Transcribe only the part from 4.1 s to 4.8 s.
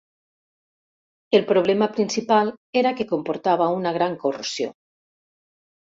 corrosió.